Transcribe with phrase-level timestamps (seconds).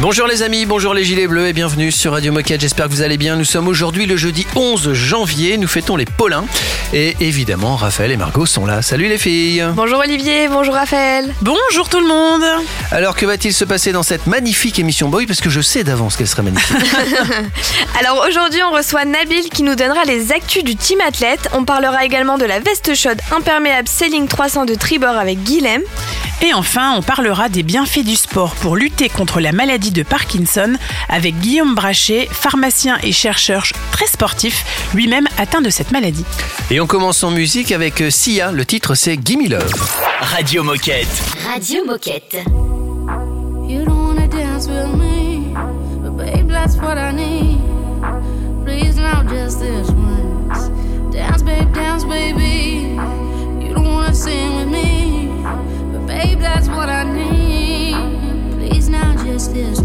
[0.00, 2.60] Bonjour les amis, bonjour les gilets bleus et bienvenue sur Radio Moquette.
[2.60, 3.34] J'espère que vous allez bien.
[3.34, 5.58] Nous sommes aujourd'hui le jeudi 11 janvier.
[5.58, 6.44] Nous fêtons les Paulins.
[6.92, 8.80] Et évidemment, Raphaël et Margot sont là.
[8.80, 9.66] Salut les filles.
[9.74, 11.34] Bonjour Olivier, bonjour Raphaël.
[11.42, 12.44] Bonjour tout le monde.
[12.92, 15.26] Alors que va-t-il se passer dans cette magnifique émission Boy?
[15.26, 16.76] Parce que je sais d'avance qu'elle sera magnifique.
[17.98, 21.50] Alors aujourd'hui, on reçoit Nabil qui nous donnera les actus du team athlète.
[21.52, 25.82] On parlera également de la veste chaude imperméable Selling 300 de Tribord avec Guilhem.
[26.40, 30.74] Et enfin, on parlera des bienfaits du sport pour lutter contre la maladie de Parkinson
[31.08, 36.24] avec Guillaume Brachet, pharmacien et chercheur très sportif, lui-même atteint de cette maladie.
[36.70, 38.52] Et on commence en musique avec Sia.
[38.52, 39.72] Le titre c'est Gimme Love.
[40.20, 41.08] Radio Moquette.
[41.44, 42.36] Radio Moquette.
[43.68, 45.54] You don't wanna dance with me,
[46.02, 47.58] but babe, that's what I need.
[48.64, 50.70] Please now, just this once.
[51.12, 52.96] Dance, babe, dance, baby.
[53.60, 54.97] You don't wanna sing with me,
[56.40, 57.94] that's what I need.
[58.58, 59.80] Please now, just this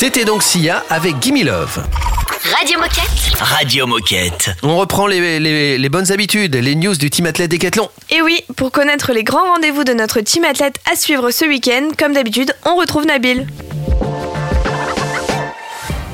[0.00, 1.84] C'était donc Sia avec Gimme Love.
[2.58, 3.38] Radio Moquette.
[3.38, 4.50] Radio Moquette.
[4.62, 7.90] On reprend les, les- les bonnes habitudes, les news du team athlète Décathlon.
[8.08, 11.88] Et oui, pour connaître les grands rendez-vous de notre team athlète à suivre ce week-end,
[11.98, 13.46] comme d'habitude, on retrouve Nabil.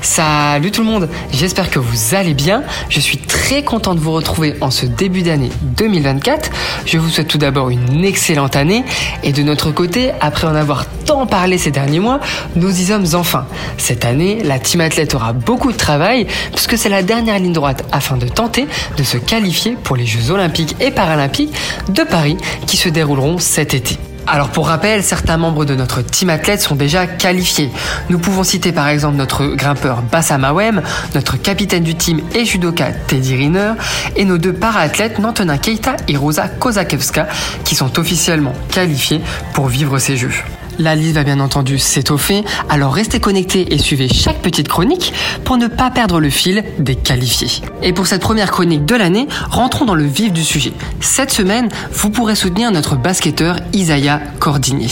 [0.06, 2.62] Salut tout le monde, j'espère que vous allez bien.
[2.88, 6.48] Je suis très content de vous retrouver en ce début d'année 2024.
[6.86, 8.84] Je vous souhaite tout d'abord une excellente année
[9.24, 12.20] et de notre côté, après en avoir tant parlé ces derniers mois,
[12.54, 13.46] nous y sommes enfin.
[13.78, 17.84] Cette année, la team athlète aura beaucoup de travail puisque c'est la dernière ligne droite
[17.90, 21.52] afin de tenter de se qualifier pour les Jeux olympiques et paralympiques
[21.88, 22.36] de Paris
[22.68, 23.98] qui se dérouleront cet été.
[24.28, 27.70] Alors pour rappel, certains membres de notre team athlète sont déjà qualifiés.
[28.10, 30.82] Nous pouvons citer par exemple notre grimpeur Bassam Awem,
[31.14, 33.72] notre capitaine du team et judoka Teddy Riner,
[34.16, 35.20] et nos deux para-athlètes
[35.62, 37.28] Keita et Rosa Kozakewska
[37.64, 39.20] qui sont officiellement qualifiés
[39.52, 40.32] pour vivre ces Jeux.
[40.78, 45.12] La liste va bien entendu s'étoffer, alors restez connectés et suivez chaque petite chronique
[45.44, 47.62] pour ne pas perdre le fil des qualifiés.
[47.82, 50.72] Et pour cette première chronique de l'année, rentrons dans le vif du sujet.
[51.00, 54.88] Cette semaine, vous pourrez soutenir notre basketteur Isaiah Cordigné.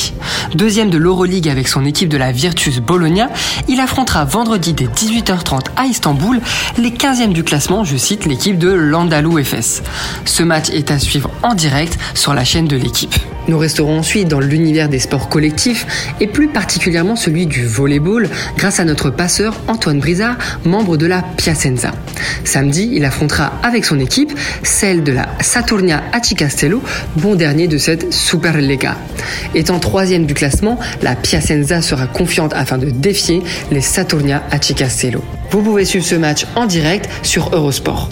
[0.55, 3.29] Deuxième de l'Euroleague avec son équipe de la Virtus Bologna,
[3.69, 6.41] il affrontera vendredi dès 18h30 à Istanbul
[6.79, 9.83] les 15e du classement, je cite l'équipe de Landalou FS.
[10.25, 13.15] Ce match est à suivre en direct sur la chaîne de l'équipe.
[13.47, 15.74] Nous resterons ensuite dans l'univers des sports collectifs
[16.21, 21.23] et plus particulièrement celui du volleyball grâce à notre passeur Antoine Brizard, membre de la
[21.23, 21.93] Piacenza.
[22.45, 24.33] Samedi, il affrontera avec son équipe
[24.63, 26.83] celle de la Saturnia Acicastello,
[27.17, 28.97] bon dernier de cette Superlega.
[29.55, 35.23] Étant troisième du classement, la Piacenza sera confiante afin de défier les Saturnia Acicastello.
[35.55, 38.09] Vous pouvez suivre ce match en direct sur Eurosport.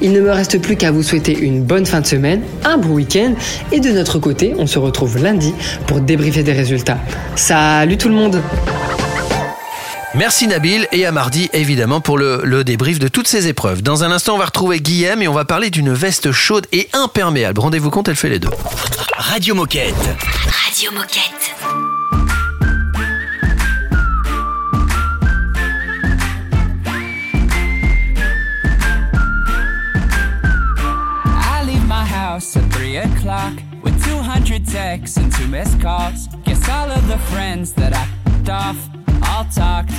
[0.00, 2.90] Il ne me reste plus qu'à vous souhaiter une bonne fin de semaine, un bon
[2.90, 3.34] week-end
[3.72, 5.52] et de notre côté, on se retrouve lundi
[5.88, 6.98] pour débriefer des résultats.
[7.34, 8.40] Salut tout le monde
[10.14, 13.82] Merci Nabil et à mardi évidemment pour le, le débrief de toutes ces épreuves.
[13.82, 16.88] Dans un instant, on va retrouver Guillaume et on va parler d'une veste chaude et
[16.92, 17.58] imperméable.
[17.58, 18.50] Rendez-vous compte, elle fait les deux.
[19.16, 19.94] Radio Moquette.
[20.46, 21.93] Radio Moquette.
[32.34, 33.54] House at 3 o'clock
[33.84, 36.26] with 200 texts and two missed calls.
[36.44, 38.78] Guess all of the friends that I f***ed off
[39.30, 39.94] all talked.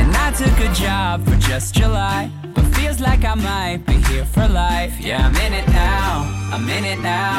[0.00, 4.24] And I took a job for just July, but feels like I might be here
[4.24, 4.94] for life.
[5.00, 6.10] Yeah, I'm in it now,
[6.54, 7.38] I'm in it now.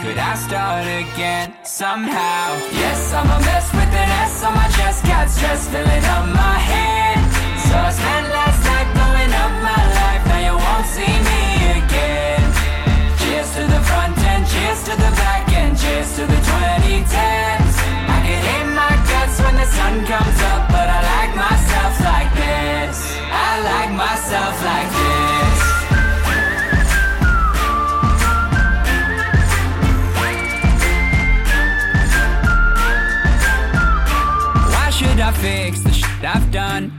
[0.00, 2.44] Could I start again somehow?
[2.82, 6.58] Yes, I'm a mess with an S on my chest, got stress filling up my
[6.70, 7.18] head.
[7.66, 12.44] So I spent last night blowing up my life, now you won't see me again.
[13.20, 17.74] Cheers to the front end, cheers to the back end, cheers to the 2010s.
[18.16, 22.30] I can hate my guts when the sun comes up, but I like myself like
[22.42, 22.96] this.
[23.48, 25.58] I like myself like this.
[34.72, 36.95] Why should I fix the shit I've done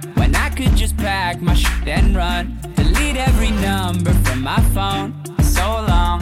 [1.38, 2.57] pack my shit and run?
[2.75, 5.13] Delete every number from my phone.
[5.42, 6.22] So long.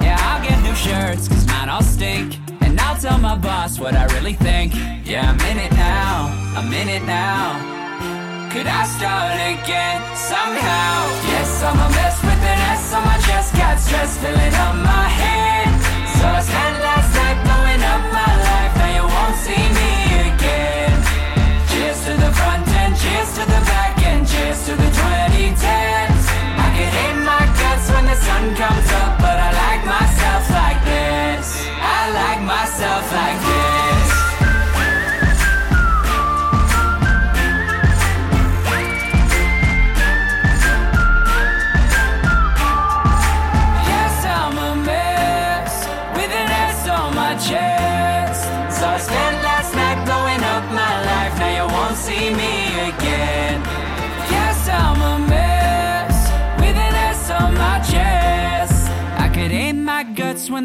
[0.00, 2.38] Yeah, I'll get new shirts, cause mine all stink.
[2.60, 4.74] And I'll tell my boss what I really think.
[5.04, 6.28] Yeah, I'm in it now.
[6.56, 7.76] I'm in it now.
[8.52, 10.94] Could I start again somehow?
[11.32, 11.87] Yes, I'm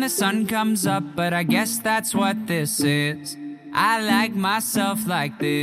[0.04, 3.38] the sun comes up, but I guess that's what this is.
[3.74, 5.54] I like myself like this.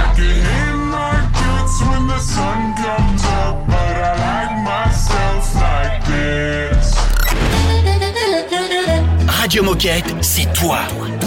[0.00, 6.04] I can hit my guts when the sun comes up, but I like myself like
[6.06, 6.96] this.
[9.40, 10.80] Radio Moquette, c'est toi.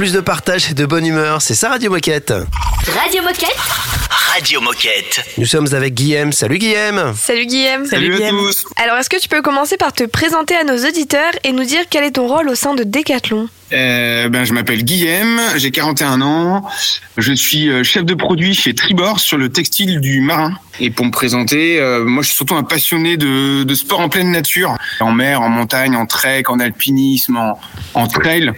[0.00, 1.42] Plus de partage et de bonne humeur.
[1.42, 2.32] C'est ça Radio Moquette.
[2.86, 3.54] Radio Moquette.
[4.32, 5.20] Radio Moquette.
[5.36, 6.32] Nous sommes avec Guillaume.
[6.32, 7.12] Salut Guillaume.
[7.14, 7.84] Salut Guillaume.
[7.84, 8.50] Salut, Guillaume.
[8.76, 11.82] Alors, est-ce que tu peux commencer par te présenter à nos auditeurs et nous dire
[11.90, 13.50] quel est ton rôle au sein de Decathlon?
[13.72, 16.68] Euh, ben, je m'appelle Guillaume, j'ai 41 ans,
[17.16, 20.54] je suis euh, chef de produit chez Tribord sur le textile du marin.
[20.80, 24.08] Et pour me présenter, euh, moi je suis surtout un passionné de, de sport en
[24.08, 27.60] pleine nature, en mer, en montagne, en trek, en alpinisme, en,
[27.94, 28.52] en trail.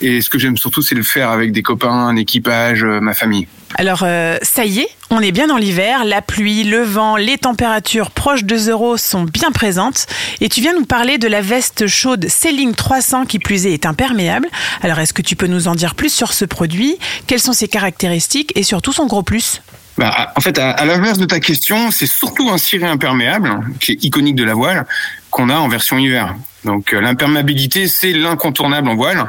[0.00, 3.14] Et ce que j'aime surtout, c'est le faire avec des copains, un équipage, euh, ma
[3.14, 3.46] famille.
[3.76, 6.04] Alors, euh, ça y est, on est bien dans l'hiver.
[6.04, 10.06] La pluie, le vent, les températures proches de zéro sont bien présentes.
[10.40, 13.86] Et tu viens nous parler de la veste chaude Ceiling 300 qui plus est est
[13.86, 14.48] imperméable.
[14.82, 16.96] Alors, est-ce que tu peux nous en dire plus sur ce produit?
[17.26, 19.60] Quelles sont ses caractéristiques et surtout son gros plus?
[19.98, 23.92] Bah, en fait, à, à l'inverse de ta question, c'est surtout un ciré imperméable, qui
[23.92, 24.86] est iconique de la voile,
[25.30, 26.34] qu'on a en version hiver.
[26.66, 29.24] Donc euh, l'imperméabilité, c'est l'incontournable en voile.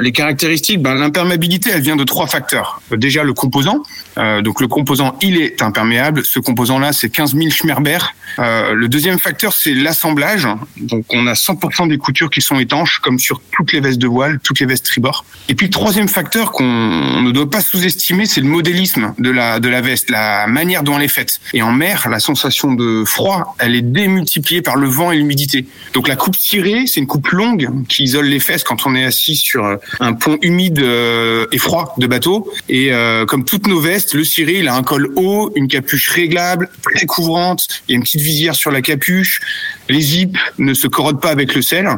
[0.00, 2.82] Les caractéristiques, ben, l'imperméabilité, elle vient de trois facteurs.
[2.92, 3.82] Euh, Déjà le composant.
[4.18, 6.22] Euh, donc le composant, il est imperméable.
[6.24, 7.98] Ce composant-là, c'est 15 000 Schmerber.
[8.40, 10.48] Euh, le deuxième facteur, c'est l'assemblage.
[10.76, 14.08] Donc on a 100% des coutures qui sont étanches, comme sur toutes les vestes de
[14.08, 15.24] voile, toutes les vestes tribord.
[15.48, 16.64] Et puis le troisième facteur qu'on
[17.22, 20.98] ne doit pas sous-estimer, c'est le modélisme de la de la veste, la manière dont
[20.98, 21.40] elle est faite.
[21.54, 25.66] Et en mer, la sensation de froid, elle est démultipliée par le vent et l'humidité.
[25.94, 26.36] Donc la coupe
[26.86, 30.12] c'est une coupe longue qui isole les fesses quand on est assis sur euh, un
[30.14, 32.50] pont humide euh, et froid de bateau.
[32.68, 36.08] Et euh, comme toutes nos vestes, le ciré, il a un col haut, une capuche
[36.08, 37.66] réglable, très couvrante.
[37.88, 39.40] Il y a une petite visière sur la capuche.
[39.88, 41.88] Les zips ne se corrodent pas avec le sel.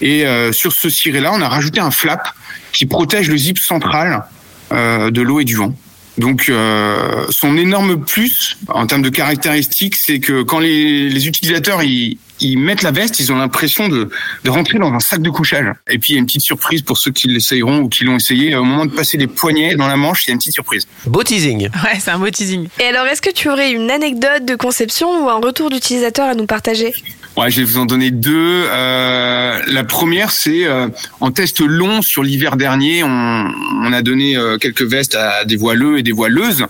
[0.00, 2.28] Et sur ce ciré-là, on a rajouté un flap
[2.72, 4.24] qui protège le zip central
[4.70, 5.74] de l'eau et du vent.
[6.18, 6.52] Donc,
[7.30, 12.58] son énorme plus en termes de caractéristiques, c'est que quand les, les utilisateurs ils, ils
[12.58, 14.08] mettent la veste, ils ont l'impression de,
[14.44, 15.66] de rentrer dans un sac de couchage.
[15.90, 18.16] Et puis, il y a une petite surprise pour ceux qui l'essayeront ou qui l'ont
[18.16, 18.54] essayé.
[18.54, 20.86] Au moment de passer les poignets dans la manche, il y a une petite surprise.
[21.06, 21.68] Beau teasing.
[21.84, 22.68] Ouais, c'est un beau teasing.
[22.80, 26.34] Et alors, est-ce que tu aurais une anecdote de conception ou un retour d'utilisateur à
[26.34, 26.92] nous partager?
[27.36, 28.64] Ouais, je vais vous en donner deux.
[28.70, 30.88] Euh, la première, c'est euh,
[31.20, 33.08] en test long sur l'hiver dernier, on,
[33.82, 36.66] on a donné euh, quelques vestes à des voileux et des voileuses,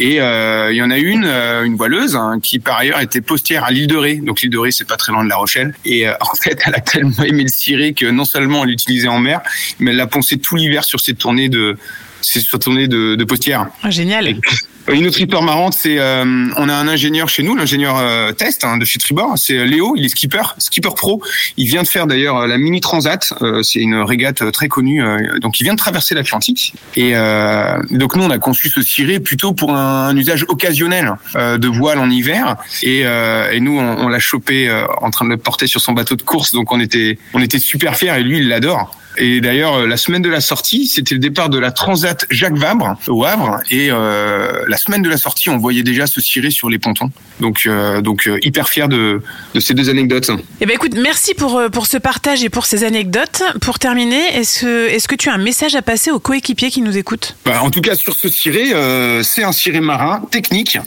[0.00, 3.20] et euh, il y en a une, euh, une voileuse, hein, qui par ailleurs était
[3.20, 4.16] postière à l'île de Ré.
[4.16, 5.74] Donc l'île de Ré, c'est pas très loin de La Rochelle.
[5.84, 9.08] Et euh, en fait, elle a tellement aimé le ciré que non seulement elle l'utilisait
[9.08, 9.40] en mer,
[9.78, 11.76] mais elle l'a poncé tout l'hiver sur ses tournées de
[12.20, 13.68] ses tournées de, de postière.
[13.82, 14.36] Ah, génial.
[14.90, 16.24] Une autre histoire marrante, c'est euh,
[16.56, 19.94] on a un ingénieur chez nous, l'ingénieur euh, test hein, de chez Tribord, c'est Léo,
[19.96, 21.22] il est skipper, skipper pro.
[21.58, 25.02] Il vient de faire d'ailleurs la mini transat, euh, c'est une régate euh, très connue.
[25.04, 26.72] euh, donc il vient de traverser l'Atlantique.
[26.96, 31.58] Et euh, donc nous on a conçu ce ciré plutôt pour un, usage occasionnel euh,
[31.58, 32.56] de voile en hiver.
[32.82, 35.82] Et, euh, et nous on, on l'a chopé euh, en train de le porter sur
[35.82, 38.96] son bateau de course, donc on était on était super fiers et lui il l'adore.
[39.18, 42.56] Et d'ailleurs, euh, la semaine de la sortie, c'était le départ de la Transat Jacques
[42.56, 43.60] Vabre au Havre.
[43.70, 47.10] Et euh, la semaine de la sortie, on voyait déjà se cirer sur les pontons.
[47.40, 49.22] Donc, euh, donc hyper fier de,
[49.54, 50.30] de ces deux anecdotes.
[50.60, 53.42] Eh ben écoute, merci pour, pour ce partage et pour ces anecdotes.
[53.60, 56.82] Pour terminer, est-ce que, est-ce que tu as un message à passer aux coéquipiers qui
[56.82, 57.36] nous écoutent?
[57.44, 60.78] Bah, en tout cas, sur ce ciré, euh, c'est un ciré marin technique.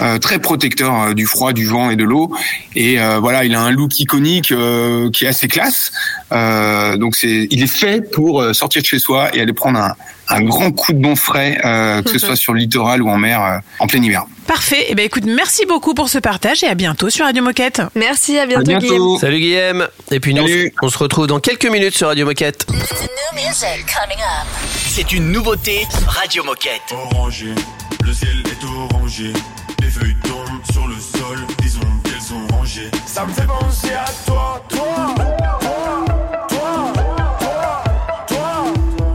[0.00, 2.30] Euh, très protecteur euh, du froid, du vent et de l'eau.
[2.74, 5.92] Et euh, voilà, il a un look iconique euh, qui est assez classe.
[6.32, 9.94] Euh, donc c'est, il est fait pour sortir de chez soi et aller prendre un,
[10.28, 13.16] un grand coup de bon frais, euh, que ce soit sur le littoral ou en
[13.18, 14.24] mer, euh, en plein hiver.
[14.46, 14.86] Parfait.
[14.88, 17.82] Eh ben écoute, merci beaucoup pour ce partage et à bientôt sur Radio Moquette.
[17.96, 18.78] Merci, à À bientôt.
[18.78, 19.18] Guillaume.
[19.18, 19.88] Salut Guillaume.
[20.12, 20.72] Et puis nous, on se- Salut.
[20.82, 22.64] on se retrouve dans quelques minutes sur Radio Moquette.
[24.88, 26.80] C'est une nouveauté Radio Moquette.
[26.92, 27.48] Orangé,
[28.04, 29.32] le ciel est orangé.
[29.80, 32.90] Les feuilles tombent sur le sol, disons qu'elles sont rangées.
[33.06, 35.58] Ça me fait penser à toi, toi, toi,
[36.48, 36.92] toi,
[38.28, 38.64] toi,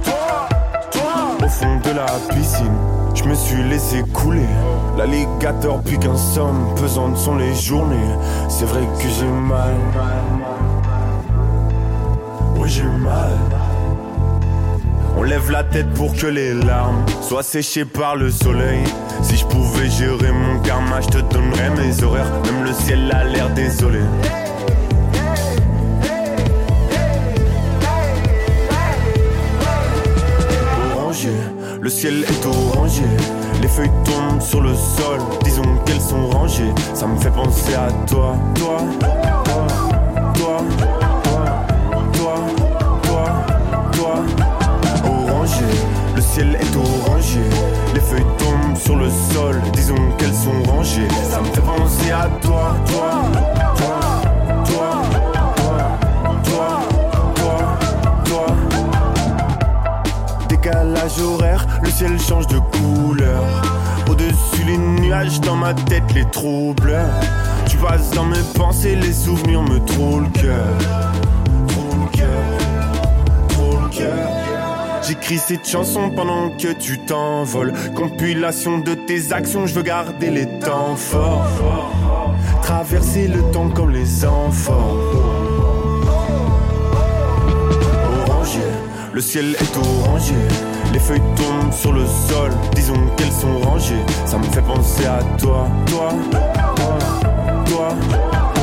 [0.03, 0.50] toi,
[0.91, 1.46] toi.
[1.46, 2.77] Au fond de la piscine,
[3.15, 4.46] je me suis laissé couler.
[4.98, 8.15] L'alligator pique un somme, pesantes sont les journées.
[8.50, 9.75] C'est vrai que j'ai mal.
[12.56, 13.38] Oui, j'ai mal.
[15.22, 18.84] On lève la tête pour que les larmes soient séchées par le soleil.
[19.22, 22.25] Si je pouvais gérer mon karma, je te donnerais mes horaires.
[22.46, 24.00] Même le ciel a l'air désolé.
[30.96, 31.30] Orangé,
[31.80, 33.04] le ciel est orangé.
[33.62, 36.74] Les feuilles tombent sur le sol, disons qu'elles sont rangées.
[36.96, 39.21] Ça me fait penser à toi, toi, toi, toi,
[46.41, 47.39] ciel est orangé.
[47.93, 51.07] Les feuilles tombent sur le sol, disons qu'elles sont rangées.
[51.29, 53.21] Ça me fait penser à toi, toi,
[53.77, 54.00] toi,
[54.65, 55.01] toi,
[55.55, 56.00] toi,
[56.43, 56.81] toi,
[57.36, 57.75] toi,
[58.25, 58.45] toi.
[60.50, 60.60] Dès
[61.83, 63.43] Le ciel change de couleur.
[64.10, 66.98] Au-dessus les nuages, dans ma tête les troubles.
[67.67, 70.65] Tu passes dans mes pensées, les souvenirs me trouvent le cœur.
[71.67, 74.50] Trop le cœur, trop cœur.
[75.03, 77.73] J'écris cette chanson pendant que tu t'envoles.
[77.95, 81.47] Compilation de tes actions, je veux garder les temps forts.
[82.62, 84.95] Traverser le temps comme les enfants.
[88.28, 88.62] Orangé,
[89.12, 90.36] le ciel est orangé.
[90.93, 94.06] Les feuilles tombent sur le sol, disons qu'elles sont rangées.
[94.26, 96.97] Ça me fait penser à toi, toi, toi, toi,
[97.65, 98.61] toi,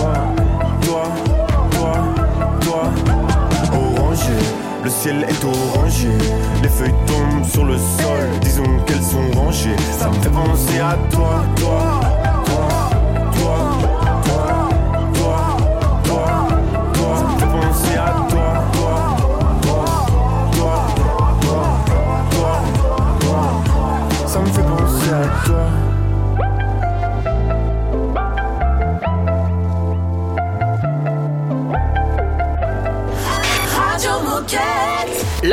[4.98, 6.08] ciel est orangé.
[6.60, 9.76] Les feuilles tombent sur le sol, disons qu'elles sont rangées.
[9.96, 12.00] Ça me fait penser à toi, toi,
[12.46, 12.68] toi,
[13.32, 13.58] toi,
[14.24, 14.48] toi,
[15.14, 15.38] toi,
[16.02, 16.26] toi,
[16.90, 17.14] toi.
[24.26, 25.70] Ça me fait penser à toi,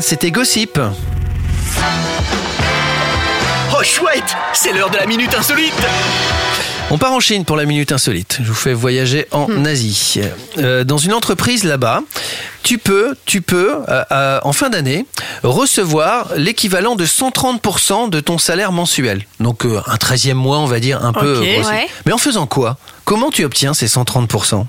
[0.00, 0.78] C'était Gossip.
[3.72, 5.74] Oh chouette C'est l'heure de la minute insolite
[6.90, 8.38] On part en Chine pour la minute insolite.
[8.42, 10.20] Je vous fais voyager en Asie.
[10.58, 12.02] Euh, dans une entreprise là-bas,
[12.62, 15.06] tu peux, tu peux, euh, euh, en fin d'année,
[15.42, 19.24] recevoir l'équivalent de 130% de ton salaire mensuel.
[19.38, 21.40] Donc euh, un 13e mois, on va dire, un peu.
[21.40, 21.88] Ouais.
[22.06, 22.76] Mais en faisant quoi?
[23.04, 24.64] Comment tu obtiens ces 130%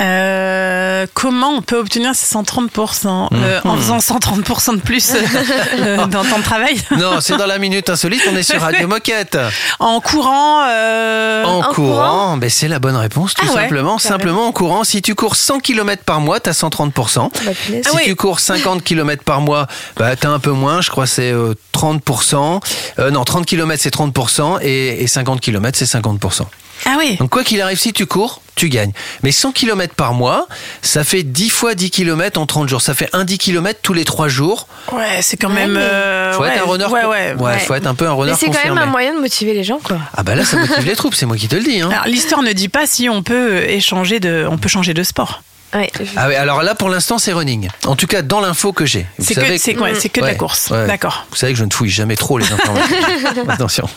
[0.00, 3.80] Euh, comment on peut obtenir ces 130% euh, en Mhm.
[3.80, 5.12] faisant 130% de plus
[5.78, 6.80] euh, dans temps de travail?
[6.96, 9.36] Non, c'est dans la minute insolite, on est sur Radio Moquette.
[9.78, 13.98] En courant euh, En, courant, ben c'est la bonne réponse, tout Ah simplement.
[13.98, 14.84] Simplement en courant.
[14.84, 17.18] Si tu cours 100 km par mois, t'as 130%.
[17.44, 17.82] Bah, punaise.
[17.84, 18.02] Si Ah oui.
[18.06, 21.32] tu cours 50 km par mois, bah, t'as un peu moins, je crois que c'est
[21.32, 22.60] euh, 30%.
[22.98, 26.42] Euh, non, 30 km c'est 30% et, et 50 km c'est 50%.
[26.86, 27.16] Ah oui.
[27.16, 28.92] Donc quoi qu'il arrive, si tu cours, tu gagnes.
[29.22, 30.46] Mais 100 km par mois,
[30.82, 32.80] ça fait 10 fois 10 km en 30 jours.
[32.80, 34.66] Ça fait un 10 km tous les 3 jours.
[34.92, 35.76] Ouais, c'est quand même.
[35.76, 36.86] euh, Faut ouais, être un runner.
[36.86, 37.34] Ouais, ouais.
[37.38, 39.54] ouais, faut être un peu un runner Mais c'est quand même un moyen de motiver
[39.54, 39.98] les gens, quoi.
[40.16, 41.80] Ah bah là, ça motive les troupes, c'est moi qui te le dis.
[41.80, 41.90] Hein.
[41.90, 45.42] Alors l'histoire ne dit pas si on peut échanger de, on peut changer de sport.
[45.74, 45.90] Ouais.
[46.16, 47.68] Ah oui, alors là pour l'instant c'est running.
[47.86, 49.06] En tout cas dans l'info que j'ai.
[49.18, 50.70] Vous C'est que, ouais, que de la course.
[50.70, 50.86] ouais.
[50.86, 51.26] D'accord.
[51.30, 52.96] Vous savez que je ne fouille jamais trop les informations.
[53.48, 53.88] Attention.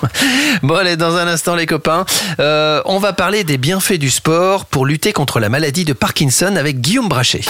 [0.64, 2.06] Bon allez, dans un instant les copains,
[2.40, 6.56] euh, on va parler des bienfaits du sport pour lutter contre la maladie de Parkinson
[6.56, 7.42] avec Guillaume Brachet.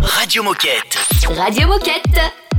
[0.00, 0.98] Radio Moquette.
[1.36, 2.49] Radio Moquette.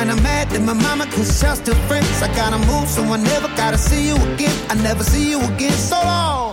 [0.00, 2.22] Kinda mad that my mama cause y'all still friends.
[2.22, 4.56] I gotta move, so I never gotta see you again.
[4.70, 6.49] I never see you again, so long.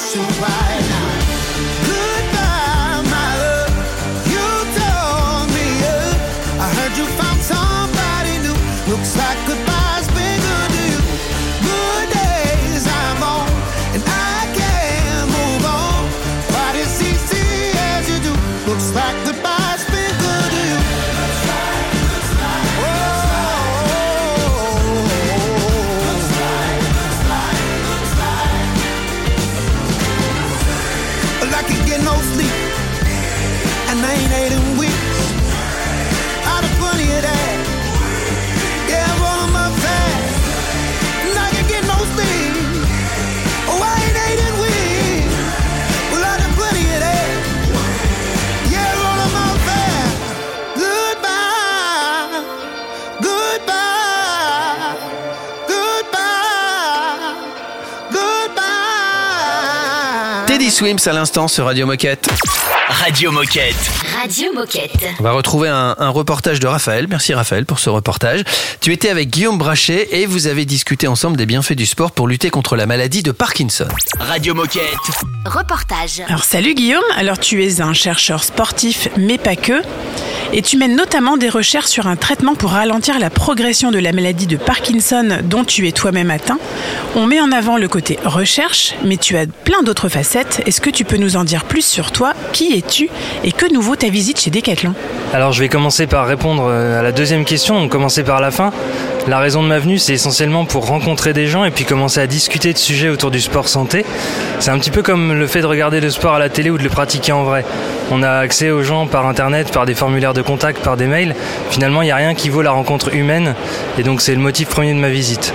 [0.00, 0.69] surprise.
[60.60, 62.28] Teddy Swims à l'instant sur Radio Moquette.
[62.90, 63.76] Radio Moquette.
[64.20, 64.90] Radio Moquette.
[65.20, 67.06] On va retrouver un, un reportage de Raphaël.
[67.08, 68.42] Merci Raphaël pour ce reportage.
[68.80, 72.26] Tu étais avec Guillaume Brachet et vous avez discuté ensemble des bienfaits du sport pour
[72.26, 73.86] lutter contre la maladie de Parkinson.
[74.18, 74.82] Radio Moquette.
[75.46, 76.20] Reportage.
[76.28, 79.80] Alors salut Guillaume, alors tu es un chercheur sportif mais pas que,
[80.52, 84.12] et tu mènes notamment des recherches sur un traitement pour ralentir la progression de la
[84.12, 86.58] maladie de Parkinson dont tu es toi-même atteint.
[87.14, 90.62] On met en avant le côté recherche, mais tu as plein d'autres facettes.
[90.66, 92.34] Est-ce que tu peux nous en dire plus sur toi?
[92.52, 92.74] Qui
[93.44, 94.94] Et que nouveau ta visite chez Decathlon
[95.32, 98.50] Alors je vais commencer par répondre euh, à la deuxième question, donc commencer par la
[98.50, 98.72] fin.
[99.28, 102.26] La raison de ma venue, c'est essentiellement pour rencontrer des gens et puis commencer à
[102.26, 104.04] discuter de sujets autour du sport santé.
[104.60, 106.78] C'est un petit peu comme le fait de regarder le sport à la télé ou
[106.78, 107.64] de le pratiquer en vrai.
[108.10, 111.34] On a accès aux gens par internet, par des formulaires de contact, par des mails.
[111.70, 113.54] Finalement, il n'y a rien qui vaut la rencontre humaine
[113.98, 115.52] et donc c'est le motif premier de ma visite.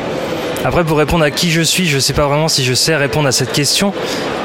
[0.65, 2.95] Après, pour répondre à qui je suis, je ne sais pas vraiment si je sais
[2.95, 3.93] répondre à cette question.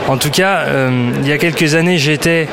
[0.07, 2.47] En tout cas, euh, il y a quelques années, j'étais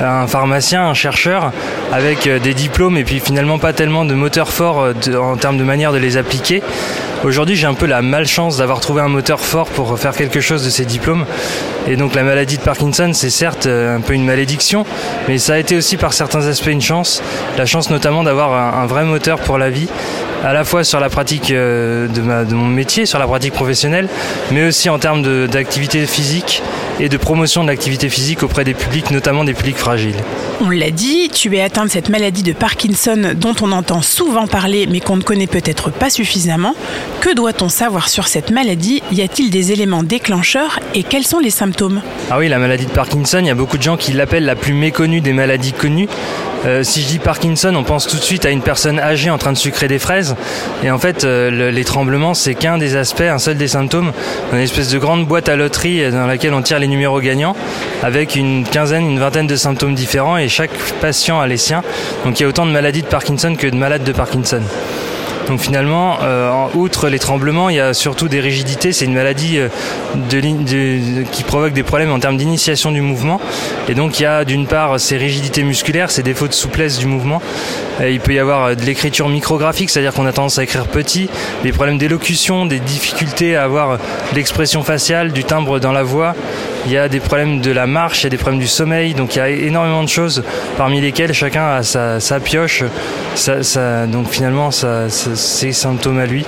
[0.00, 1.50] un pharmacien, un chercheur,
[1.92, 5.58] avec euh, des diplômes et puis finalement pas tellement de moteur fort euh, en termes
[5.58, 6.62] de manière de les appliquer.
[7.24, 10.64] Aujourd'hui, j'ai un peu la malchance d'avoir trouvé un moteur fort pour faire quelque chose
[10.64, 11.26] de ces diplômes.
[11.88, 14.84] Et donc la maladie de Parkinson, c'est certes euh, un peu une malédiction,
[15.26, 17.22] mais ça a été aussi par certains aspects une chance.
[17.56, 19.88] La chance notamment d'avoir un, vrai moteur pour la vie,
[20.44, 24.08] à la fois sur la pratique euh, de, de mon métier, sur la pratique professionnelle,
[24.52, 26.62] mais aussi en termes d'activité physique
[27.00, 30.16] et de promotion de l'activité physique auprès des publics, notamment des publics fragiles.
[30.60, 34.46] On l'a dit, tu es atteint de cette maladie de Parkinson dont on entend souvent
[34.46, 36.74] parler mais qu'on ne connaît peut-être pas suffisamment.
[37.20, 39.02] Que doit-on savoir sur cette maladie?
[39.12, 41.77] Y a-t-il des éléments déclencheurs et quels sont les symptômes
[42.30, 44.56] Ah oui, la maladie de Parkinson, il y a beaucoup de gens qui l'appellent la
[44.56, 46.08] plus méconnue des maladies connues.
[46.66, 49.38] Euh, si je dis Parkinson, on pense tout de suite à une personne âgée en
[49.38, 50.34] train de sucrer des fraises.
[50.82, 54.12] Et en fait, euh, le- les tremblements, c'est qu'un des aspects, un seul des symptômes.
[54.52, 57.54] Une espèce de grande boîte à loterie euh, dans laquelle on tire les numéros gagnants,
[58.02, 61.82] avec une quinzaine, une vingtaine de symptômes différents, et chaque patient a les siens.
[62.24, 64.62] Donc il y a autant de maladies de Parkinson que de malades de Parkinson.
[65.48, 68.92] Donc finalement, euh, en outre les tremblements, il y a surtout des rigidités.
[68.92, 69.68] C'est une maladie euh,
[71.32, 73.40] qui provoque des problèmes en termes d'initiation du mouvement.
[73.88, 77.06] Et donc il y a d'une part ces rigidités musculaires, ces défauts de souplesse du
[77.06, 77.40] mouvement.
[78.00, 81.30] Il peut y avoir euh, de l'écriture micrographique, c'est-à-dire qu'on a tendance à écrire petit,
[81.62, 83.98] des problèmes d'élocution, des difficultés à avoir
[84.34, 86.34] l'expression faciale, du timbre dans la voix.
[86.86, 89.14] Il y a des problèmes de la marche, il y a des problèmes du sommeil.
[89.14, 90.42] Donc il y a énormément de choses
[90.76, 92.84] parmi lesquelles chacun a sa, pioche.
[94.08, 96.44] donc finalement, ses symptômes à lui.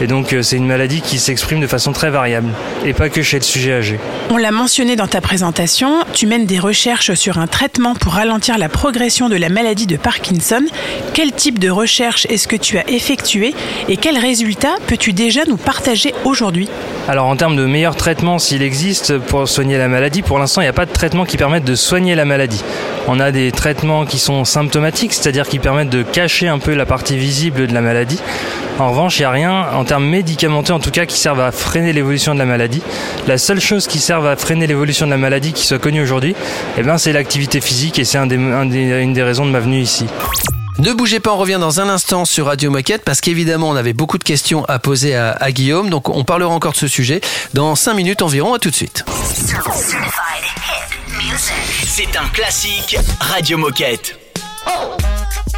[0.00, 2.52] Et donc euh, c'est une maladie qui s'exprime de façon très variable.
[2.84, 3.98] Et pas que chez le sujet âgé.
[4.30, 8.58] On l'a mentionné dans ta présentation, tu mènes des recherches sur un traitement pour ralentir
[8.58, 10.64] la progression de la maladie de Parkinson.
[11.14, 13.54] Quel type de recherche est-ce que tu as effectué
[13.88, 16.68] et quels résultats peux-tu déjà nous partager aujourd'hui?
[17.08, 20.64] Alors en termes de meilleurs traitements, s'il existe pour soigner la maladie, pour l'instant il
[20.64, 22.62] n'y a pas de traitement qui permette de soigner la maladie.
[23.06, 26.84] On a des traitements qui sont symptomatiques, c'est-à-dire qui permettent de cacher un peu la
[26.84, 28.20] partie visible de la maladie.
[28.78, 31.50] En revanche, il n'y a rien en termes médicamenteux en tout cas qui servent à
[31.50, 32.82] freiner l'évolution de la maladie.
[33.26, 36.36] La seule chose qui serve à freiner l'évolution de la maladie qui soit connue aujourd'hui,
[36.76, 40.04] eh ben, c'est l'activité physique et c'est une des raisons de ma venue ici.
[40.78, 43.92] Ne bougez pas, on revient dans un instant sur Radio Moquette parce qu'évidemment on avait
[43.92, 47.20] beaucoup de questions à poser à, à Guillaume, donc on parlera encore de ce sujet
[47.52, 49.04] dans 5 minutes environ, à tout de suite.
[51.86, 54.16] C'est un classique Radio Moquette.
[54.68, 55.57] I'm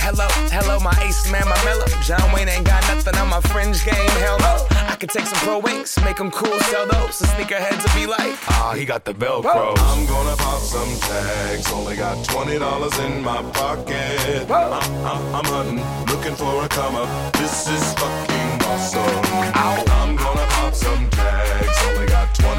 [0.03, 1.85] Hello, hello, my ace man, my mellow.
[2.01, 4.09] John Wayne ain't got nothing on my fringe game.
[4.19, 4.65] Hell no.
[4.89, 7.19] I could take some pro wings, make them cool, sell those.
[7.19, 9.77] The sneakerheads will be like, ah, he got the Velcro.
[9.77, 11.71] I'm gonna pop some tags.
[11.71, 14.49] Only got twenty dollars in my pocket.
[14.49, 14.73] I'm,
[15.05, 17.33] I'm, I'm hunting, looking for a come up.
[17.33, 19.25] This is fucking awesome.
[19.53, 21.10] I'm gonna pop some tags.
[21.10, 21.10] Only got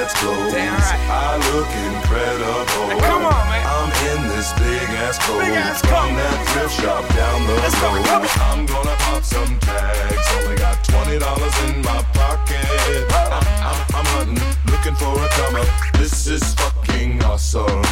[0.00, 0.54] granddad's clothes.
[0.54, 3.00] I look incredible.
[3.00, 3.66] come on, man.
[3.66, 6.16] I'm in this big ass coat Big ass from coat.
[6.16, 8.04] that thrift shop down the Let's road.
[8.06, 8.58] come on.
[8.58, 10.26] I'm gonna pop some tags.
[10.42, 12.64] Only got twenty dollars in my pocket.
[13.12, 15.68] I'm, I'm, I'm hunting, looking for a come up.
[15.98, 17.82] This is fucking awesome.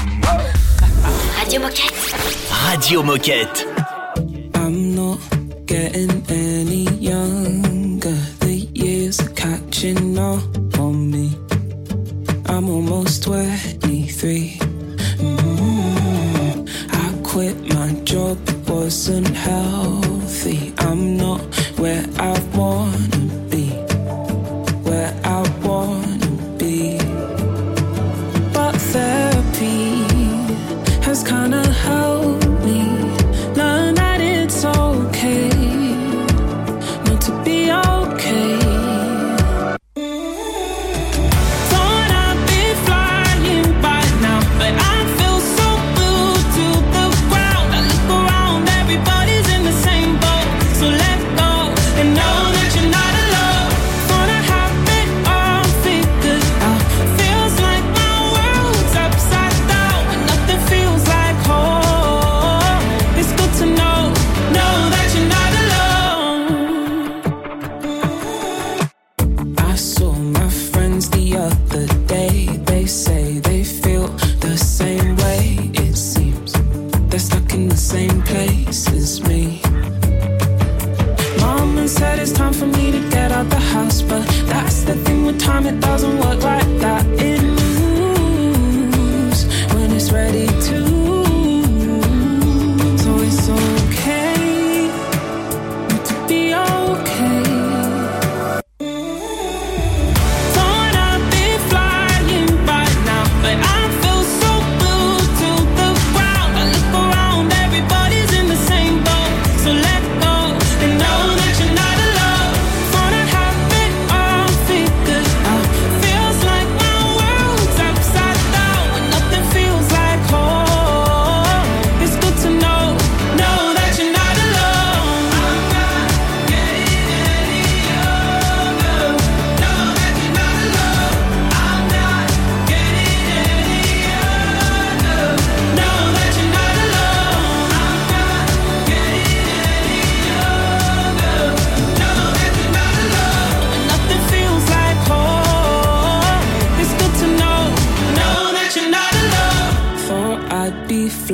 [1.38, 1.96] Radio Moquette.
[2.70, 4.56] Radio Moquette.
[4.56, 5.20] I'm not
[5.66, 8.16] getting any younger.
[8.40, 11.36] The years are catching up on me.
[12.48, 14.58] I'm almost 23.
[15.18, 20.72] Mm, I quit my job, it wasn't healthy.
[20.78, 21.40] I'm not
[21.78, 23.27] where I wanna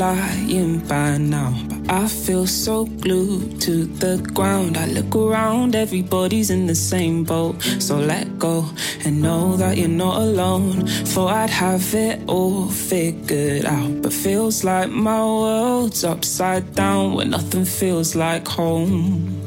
[0.05, 1.55] flying by now.
[1.69, 4.77] But I feel so glued to the ground.
[4.77, 7.63] I look around, everybody's in the same boat.
[7.79, 8.69] So let go
[9.05, 10.87] and know that you're not alone.
[11.13, 14.03] Thought I'd have it all figured out.
[14.03, 19.44] But feels like my world's upside down when nothing feels like home.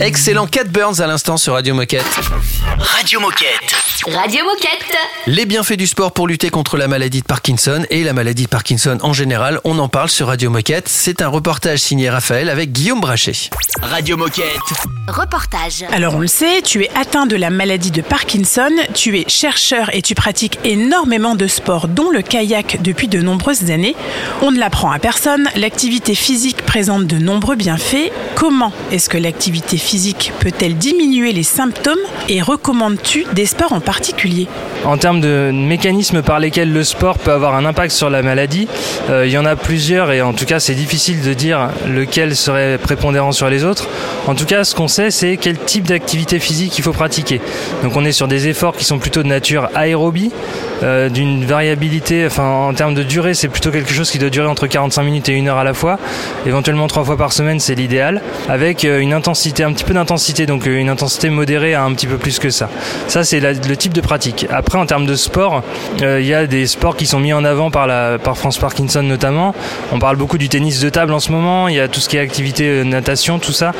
[0.00, 2.04] Excellent Cat Burns à l'instant sur Radio Moquette.
[2.78, 3.74] Radio Moquette.
[4.06, 4.96] Radio Moquette.
[5.26, 8.48] Les bienfaits du sport pour lutter contre la maladie de Parkinson et la maladie de
[8.48, 10.88] Parkinson en général, on en parle sur Radio Moquette.
[10.88, 13.50] C'est un reportage signé Raphaël avec Guillaume Brachet.
[13.82, 14.44] Radio Moquette.
[15.08, 15.84] Reportage.
[15.92, 19.94] Alors on le sait, tu es atteint de la maladie de Parkinson, tu es chercheur
[19.94, 23.96] et tu pratiques énormément de sports, dont le kayak depuis de nombreuses années.
[24.40, 28.10] On ne l'apprend à personne, l'activité physique présente de nombreux bienfaits.
[28.34, 31.98] Comment est-ce que l'activité physique peut-elle diminuer les symptômes
[32.28, 34.46] et recommandes-tu des sports en particulier?
[34.84, 38.68] En termes de mécanismes par lesquels le sport peut avoir un impact sur la maladie,
[39.10, 42.34] euh, il y en a plusieurs et en tout cas c'est difficile de dire lequel
[42.34, 43.88] serait prépondérant sur les autres.
[44.26, 47.40] En tout cas ce qu'on sait c'est quel type d'activité physique il faut pratiquer.
[47.82, 50.30] Donc on est sur des efforts qui sont plutôt de nature aérobie,
[50.82, 54.46] euh, d'une variabilité, enfin en termes de durée c'est plutôt quelque chose qui doit durer
[54.46, 55.98] entre 45 minutes et une heure à la fois.
[56.46, 60.46] Éventuellement trois fois par semaine c'est l'idéal, avec euh, une intensité, un petit peu d'intensité,
[60.46, 62.70] donc euh, une intensité modérée à un petit peu plus que ça.
[63.08, 64.46] Ça c'est le type de pratique.
[64.50, 65.62] Après en termes de sport,
[66.00, 69.02] il y a des sports qui sont mis en avant par, la, par France Parkinson
[69.02, 69.54] notamment.
[69.92, 72.08] On parle beaucoup du tennis de table en ce moment, il y a tout ce
[72.08, 73.72] qui est activité natation, tout ça.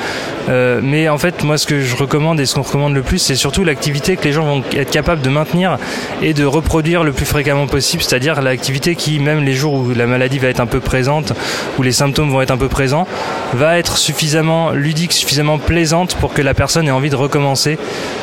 [0.49, 3.37] Mais en fait moi ce que je recommande et ce qu'on recommande le plus c'est
[3.37, 5.79] surtout l'activité que les gens vont être capables de maintenir
[6.23, 10.07] et de reproduire le plus fréquemment possible, c'est-à-dire l'activité qui même les jours où la
[10.07, 11.33] maladie va être un peu présente,
[11.79, 13.07] où les symptômes vont être un peu présents,
[13.55, 17.79] va être suffisamment ludique, suffisamment plaisante pour que la personne ait envie de recommencer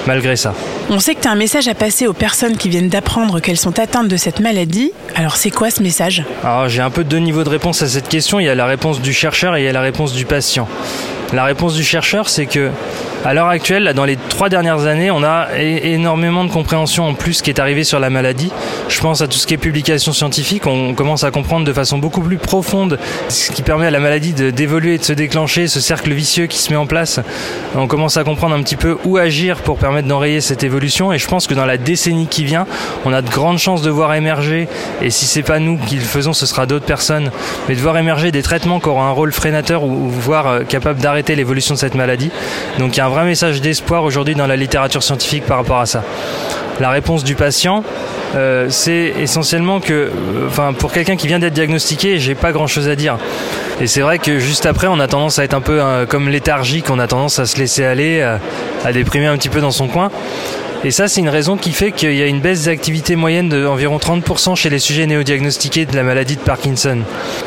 [0.05, 0.53] malgré ça.
[0.89, 3.57] On sait que tu as un message à passer aux personnes qui viennent d'apprendre qu'elles
[3.57, 4.91] sont atteintes de cette maladie.
[5.15, 6.23] Alors c'est quoi ce message?
[6.43, 8.39] Alors j'ai un peu deux niveaux de réponse à cette question.
[8.39, 10.67] Il y a la réponse du chercheur et il y a la réponse du patient.
[11.33, 12.71] La réponse du chercheur, c'est que
[13.25, 17.41] à l'heure actuelle, dans les trois dernières années, on a énormément de compréhension en plus
[17.41, 18.53] qui est arrivé sur la maladie.
[18.87, 20.65] Je pense à tout ce qui est publication scientifique.
[20.65, 22.97] On commence à comprendre de façon beaucoup plus profonde
[23.27, 26.59] ce qui permet à la maladie d'évoluer et de se déclencher, ce cercle vicieux qui
[26.59, 27.19] se met en place.
[27.75, 31.11] On commence à comprendre un petit peu où agir pour permettre d'enrayer cette évolution.
[31.11, 32.65] Et je pense que dans la décennie qui vient,
[33.03, 34.69] on a de grandes chances de voir émerger,
[35.01, 37.31] et si c'est pas nous qui le faisons, ce sera d'autres personnes,
[37.67, 40.63] mais de voir émerger des traitements qui auront un rôle freinateur ou, ou voire euh,
[40.63, 42.31] capable d'arrêter l'évolution de cette maladie.
[42.79, 45.79] Donc il y a un vrai message d'espoir aujourd'hui dans la littérature scientifique par rapport
[45.79, 46.03] à ça.
[46.79, 47.83] La réponse du patient,
[48.35, 50.11] euh, c'est essentiellement que, euh,
[50.47, 53.17] enfin, pour quelqu'un qui vient d'être diagnostiqué, j'ai pas grand chose à dire.
[53.81, 56.29] Et c'est vrai que juste après, on a tendance à être un peu euh, comme
[56.29, 58.21] léthargique, on a tendance à se laisser aller,
[58.85, 60.11] à déprimer un petit peu dans son coin.
[60.83, 63.97] Et ça, c'est une raison qui fait qu'il y a une baisse d'activité moyenne d'environ
[63.97, 66.99] 30% chez les sujets néodiagnostiqués de la maladie de Parkinson.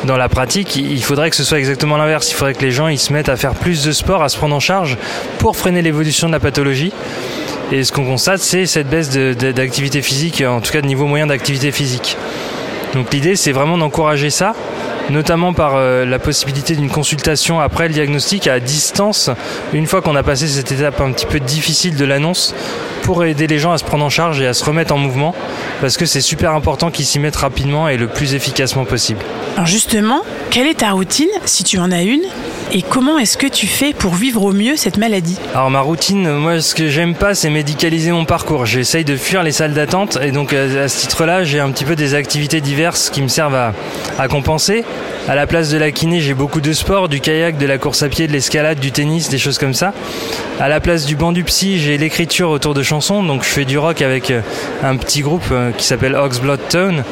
[0.03, 2.29] Dans la pratique, il faudrait que ce soit exactement l'inverse.
[2.29, 4.55] Il faudrait que les gens se mettent à faire plus de sport, à se prendre
[4.55, 4.97] en charge
[5.39, 6.91] pour freiner l'évolution de la pathologie.
[7.71, 11.27] Et ce qu'on constate, c'est cette baisse d'activité physique, en tout cas de niveau moyen
[11.27, 12.17] d'activité physique.
[12.93, 14.53] Donc l'idée, c'est vraiment d'encourager ça,
[15.11, 19.29] notamment par euh, la possibilité d'une consultation après le diagnostic à distance,
[19.73, 22.55] une fois qu'on a passé cette étape un petit peu difficile de l'annonce,
[23.03, 25.35] pour aider les gens à se prendre en charge et à se remettre en mouvement,
[25.81, 29.21] parce que c'est super important qu'ils s'y mettent rapidement et le plus efficacement possible.
[29.55, 32.23] Alors justement, quelle est ta routine, si tu en as une
[32.73, 35.37] Et comment est-ce que tu fais pour vivre au mieux cette maladie?
[35.55, 38.65] Alors ma routine, moi ce que j'aime pas c'est médicaliser mon parcours.
[38.65, 41.95] J'essaye de fuir les salles d'attente et donc à, ce titre-là j'ai un petit peu
[41.95, 43.73] des activités diverses qui me servent à,
[44.19, 44.83] à compenser.
[45.27, 48.01] À la place de la kiné j'ai beaucoup de sport, du kayak, de la course
[48.01, 49.93] à pied, de l'escalade, du tennis, des choses comme ça.
[50.59, 53.63] À la place du banc du psy j'ai l'écriture autour de chansons, donc je fais
[53.63, 54.41] du rock avec euh,
[54.83, 57.03] un petit groupe euh, qui s'appelle Oxblood Tone.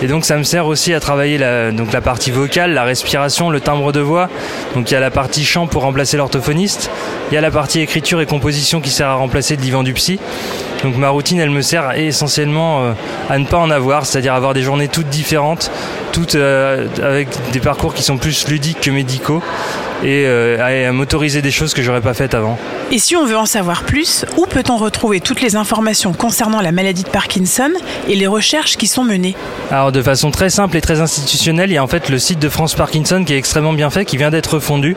[0.00, 3.50] Et donc ça me sert aussi à travailler la, donc la partie vocale, la respiration,
[3.50, 4.30] le timbre de voix.
[4.76, 6.90] Donc il y a la partie chant pour remplacer l'orthophoniste.
[7.30, 9.92] Il y a la partie écriture et composition qui sert à remplacer le divan du
[9.92, 10.20] psy.
[10.84, 12.92] Donc ma routine, elle me sert essentiellement euh,
[13.28, 15.70] à ne pas en avoir, c'est-à-dire avoir des journées toutes différentes,
[16.12, 19.42] toutes avec des parcours qui sont plus ludiques que médicaux
[20.04, 22.58] et euh, à, à m'autoriser des choses que j'aurais pas faites avant.
[22.92, 26.70] Et si on veut en savoir plus, où peut-on retrouver toutes les informations concernant la
[26.70, 27.70] maladie de Parkinson
[28.08, 29.34] et les recherches qui sont menées?
[29.70, 32.38] Alors de façon très simple et très institutionnelle, il y a en fait le site
[32.38, 34.94] de France Parkinson qui est extrêmement bien fait, qui vient d'être refondu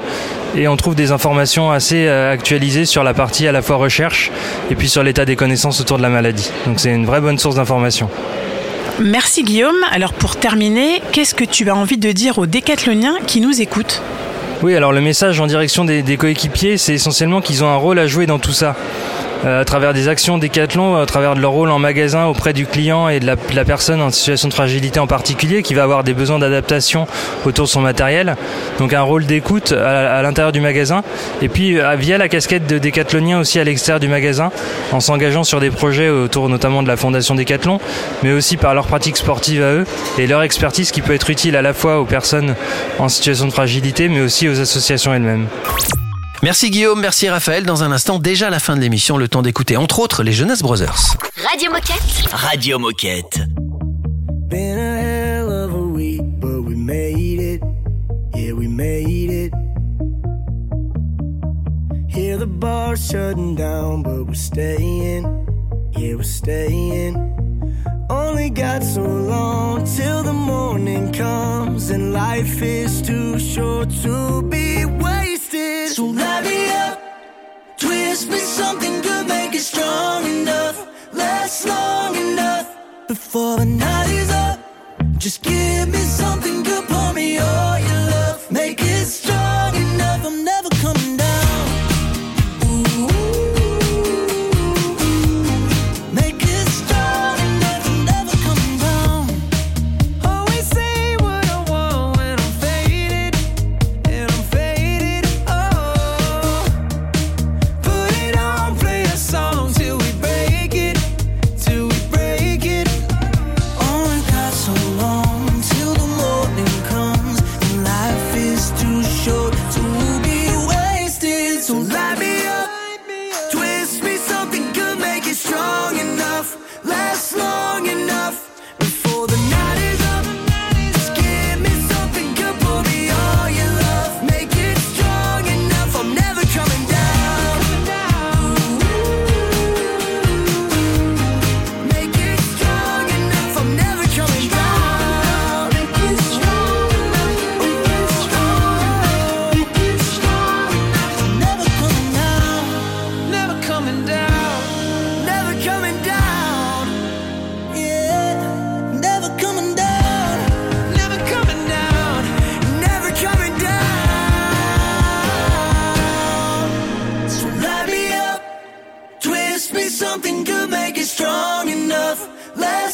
[0.57, 4.31] et on trouve des informations assez euh, actualisées sur la partie à la fois recherche
[4.69, 6.51] et puis sur l'état des connaissances autour de la maladie.
[6.65, 8.09] Donc c'est une vraie bonne source d'information.
[9.01, 9.77] Merci Guillaume.
[9.91, 14.01] Alors pour terminer, qu'est-ce que tu as envie de dire aux décathloniens qui nous écoutent?
[14.61, 17.97] Oui, alors le message en direction des, des coéquipiers, c'est essentiellement qu'ils ont un rôle
[17.97, 18.75] à jouer dans tout ça.
[19.45, 22.65] Euh, à travers des actions Decathlon, à travers de leur rôle en magasin auprès du
[22.65, 26.13] client et de la, personne en situation de fragilité en particulier qui va avoir des
[26.13, 27.07] besoins d'adaptation
[27.45, 28.35] autour de son matériel.
[28.79, 31.03] Donc un rôle d'écoute à, à l'intérieur du magasin
[31.41, 34.51] et puis euh, via la casquette de décathlonien aussi à l'extérieur du magasin
[34.91, 37.79] en s'engageant sur des projets autour notamment de la fondation Decathlon
[38.23, 39.85] mais aussi par leur pratique sportive à eux
[40.17, 42.55] et leur expertise qui peut être utile à la fois aux personnes
[42.97, 45.47] en situation de fragilité mais aussi aux associations elles-mêmes.
[46.41, 47.65] Merci Guillaume, merci Raphaël.
[47.65, 50.59] Dans un instant, déjà la fin de l'émission, le temps d'écouter entre autres les Jonas
[50.61, 51.17] Brothers.
[51.49, 52.31] Radio Moquette.
[52.31, 53.41] Radio Moquette.
[54.47, 57.61] Been a hell of a week, but we made it.
[58.33, 59.53] Yeah, we made it.
[62.07, 65.25] Hear the bar shutting down, but we're staying.
[65.97, 67.17] Yeah, we're staying.
[68.09, 74.85] Only got so long till the morning comes, and life is too short to be
[74.85, 75.18] wasted.
[75.99, 76.97] So light me up,
[77.75, 82.67] twist me something good, make it strong enough, last long enough
[83.09, 84.59] before the night is up.
[85.17, 87.78] Just give me something good, pour me all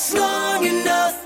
[0.05, 1.24] last long enough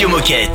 [0.00, 0.49] Radio Moquette.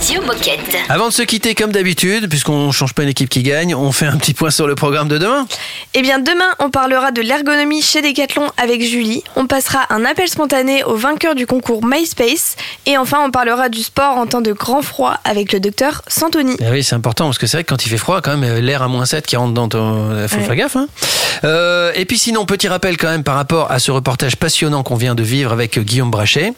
[0.00, 0.76] Radio, Radio Moquette.
[0.88, 4.06] Avant de se quitter, comme d'habitude, puisqu'on change pas une équipe qui gagne, on fait
[4.06, 5.46] un petit point sur le programme de demain.
[5.94, 9.22] Eh bien, demain, on parlera de l'ergonomie chez Decathlon avec Julie.
[9.36, 12.56] On passera un appel spontané au vainqueur du concours MySpace.
[12.86, 16.56] Et enfin, on parlera du sport en temps de grand froid avec le docteur Santoni.
[16.60, 18.44] Eh oui, c'est important parce que c'est vrai que quand il fait froid, quand même,
[18.50, 20.26] euh, l'air à moins 7 qui rentre dans ton.
[20.28, 20.42] Faut Ouais.
[20.44, 20.76] faire gaffe.
[20.76, 20.88] Hein.
[21.44, 24.96] Euh, et puis sinon, petit rappel quand même par rapport à ce reportage passionnant qu'on
[24.96, 26.52] vient de vivre avec euh, Guillaume Brachet.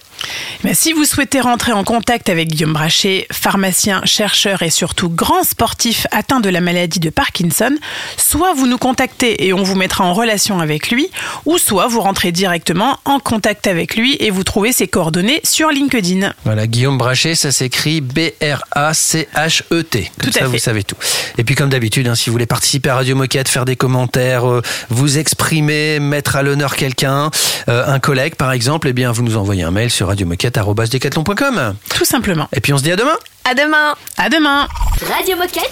[0.64, 5.44] Mais si vous souhaitez rentrer en contact avec Guillaume Brachet, pharmacien, chercheur et surtout grand
[5.44, 7.74] sportif atteint de la maladie de Parkinson,
[8.16, 11.10] soit vous nous contactez et on vous mettra en relation avec lui,
[11.46, 15.70] ou soit vous rentrez directement en contact avec lui et vous trouvez ses coordonnées sur
[15.70, 16.32] LinkedIn.
[16.44, 20.10] Voilà, Guillaume Brachet, ça s'écrit B-R-A-C-H-E-T.
[20.20, 20.58] Comme Tout à ça, vous fait.
[20.58, 20.96] savez tout.
[21.38, 24.48] Et puis, comme d'habitude, hein, si vous voulez participer à Radio Moquette, faire des commentaires,
[24.48, 27.30] euh, vous exprimer, mettre à l'honneur quelqu'un,
[27.68, 31.74] euh, un collègue par exemple, eh bien, vous nous envoyez un mail sur radiomoquette.com.
[31.94, 32.48] Tout simplement.
[32.52, 33.16] Et puis, on se dit à demain.
[33.44, 33.94] À demain.
[34.16, 34.68] À demain.
[35.08, 35.70] Radio Moquette.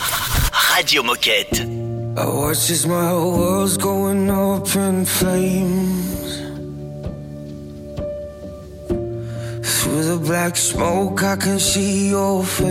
[0.53, 1.61] Radio Moquette.
[2.17, 6.41] I watch as my world's going up in flames.
[9.63, 12.71] Through the black smoke, I can see your face.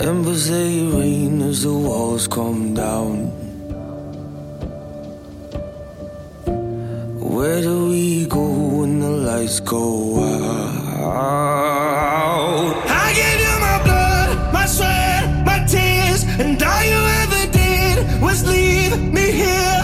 [0.00, 3.39] Embers they rain as the walls come down.
[7.30, 8.42] Where do we go
[8.78, 11.14] when the lights go out?
[12.88, 18.44] I gave you my blood, my sweat, my tears, and all you ever did was
[18.44, 19.82] leave me here.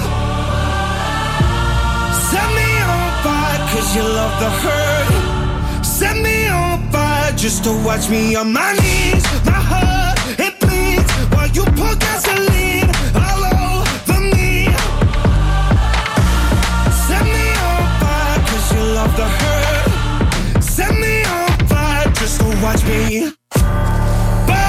[2.31, 5.87] Set me on fire, cause you love the hurt.
[5.87, 9.25] Set me on fire just to watch me on my knees.
[9.45, 13.56] My heart, it bleeds while you pour gasoline all over
[19.17, 20.63] the hurt.
[20.63, 23.33] Set me on fire just to watch me.
[24.49, 24.67] burn.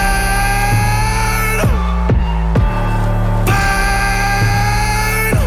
[3.47, 5.37] Burn.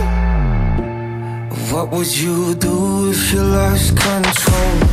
[1.72, 4.89] What would you do if you lost control?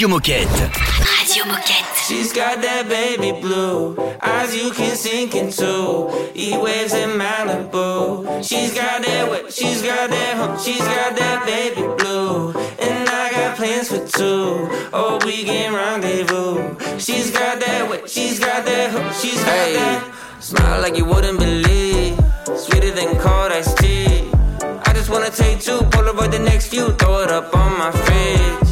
[0.00, 0.70] Radio Moquette.
[1.04, 2.08] Radio Moquette.
[2.08, 6.08] She's got that baby blue eyes you can sink into.
[6.34, 8.42] E waves in Malibu.
[8.42, 12.48] She's got that wet, she's got that hump, she's got that baby blue.
[12.80, 14.70] And I got plans for two.
[14.94, 16.78] Oh, we can rendezvous.
[16.98, 20.14] She's got that wet, she's got that hump, she's got Hey, that.
[20.40, 22.18] smile like you wouldn't believe.
[22.56, 24.30] Sweeter than cold iced tea.
[24.62, 28.69] I just wanna take two, Polaroid the next few, throw it up on my fridge.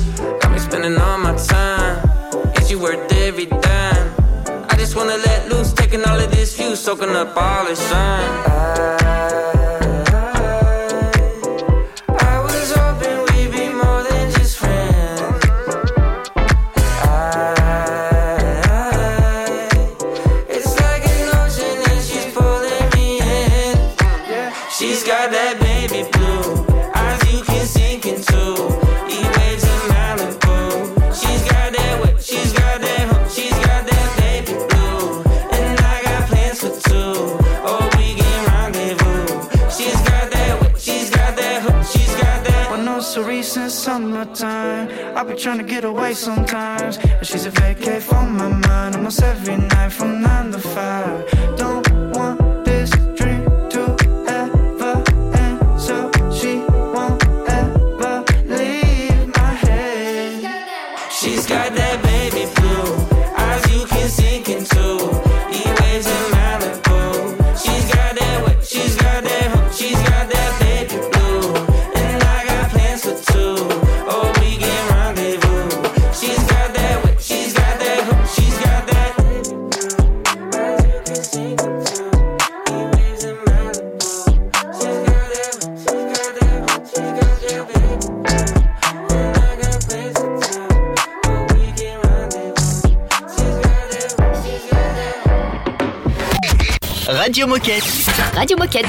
[0.88, 2.52] Spending all my time.
[2.56, 4.10] Is you worth every dime?
[4.70, 8.24] I just wanna let loose, taking all of this view, soaking up all the sun.
[8.46, 9.57] I
[45.18, 46.96] I be trying to get away sometimes.
[46.96, 51.28] But she's a vacate from my mind almost every night from nine to five.
[51.56, 51.87] Don't
[97.08, 97.82] Radio Moquette.
[98.34, 98.86] Radio Moquette.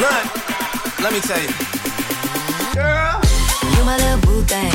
[0.00, 1.48] Look, let me tell you.
[2.72, 3.20] Girl.
[3.76, 4.72] You my little boo thing,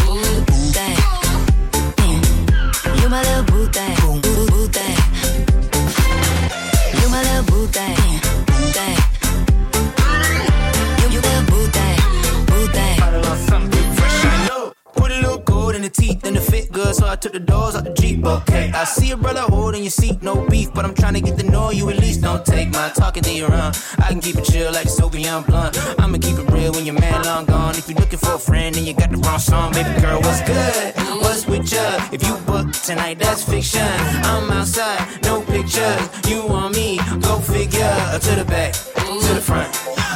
[16.90, 18.26] good, so I took the doors out the Jeep.
[18.26, 21.38] Okay, I see a brother holding your seat, no beef, but I'm trying to get
[21.40, 22.22] to know you at least.
[22.22, 23.72] Don't take my talking to your own.
[24.00, 25.78] I can keep it chill like Soviet blunt.
[26.00, 27.76] I'ma keep it real when your man long gone.
[27.76, 30.42] If you're looking for a friend and you got the wrong song, baby girl, what's
[30.42, 30.94] good?
[31.22, 32.10] What's with ya?
[32.12, 33.92] If you book tonight, that's fiction.
[34.32, 36.02] I'm outside, no pictures.
[36.28, 36.98] You want me?
[37.22, 37.96] Go figure.
[38.20, 39.70] To the back, to the front.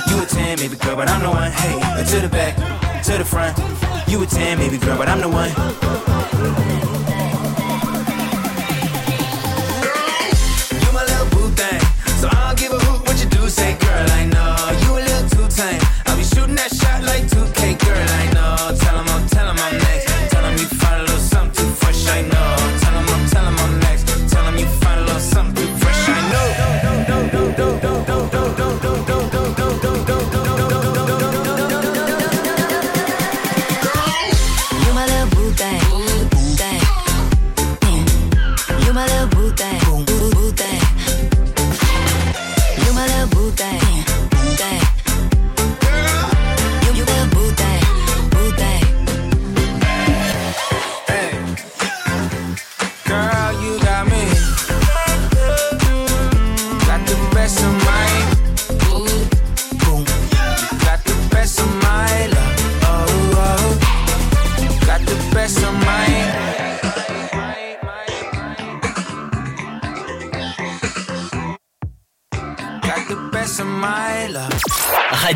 [0.09, 1.51] You a 10, baby girl, but I'm the one.
[1.51, 2.55] Hey, to the back,
[3.03, 3.57] to the front.
[4.09, 6.12] You a 10, baby girl, but I'm the one.
[6.43, 7.02] Thank you.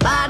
[0.00, 0.29] Bye.